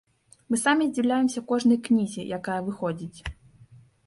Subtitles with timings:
[0.53, 3.19] Мы самі здзіўляемся кожнай кнізе, якая выходзіць.